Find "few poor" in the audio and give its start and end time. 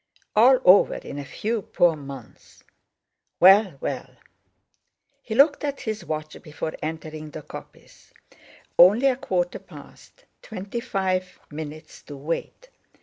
1.25-1.95